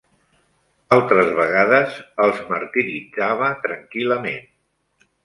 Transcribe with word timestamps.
Altres 0.95 1.27
vegades 1.39 1.97
els 2.27 2.39
martiritzava 2.53 3.51
tranquil·lament. 3.67 4.49